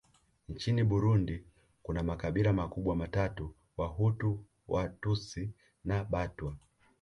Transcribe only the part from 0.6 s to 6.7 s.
Burundi kuna makabila makubwa matatu Wahutu Watutsi na Batwa